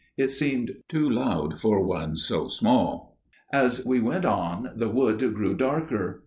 It 0.17 0.29
seemed 0.31 0.77
too 0.89 1.07
loud 1.07 1.59
for 1.59 1.83
one 1.83 2.15
so 2.15 2.47
small. 2.47 3.17
"As 3.53 3.85
we 3.85 3.99
went 3.99 4.25
on 4.25 4.71
the 4.75 4.89
wood 4.89 5.19
grew 5.35 5.53
darker. 5.53 6.19